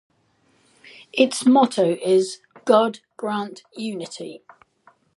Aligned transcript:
Its 1.13 1.45
motto 1.45 1.93
is 2.03 2.39
"God 2.65 3.01
Grant 3.17 3.61
Unity". 3.77 4.41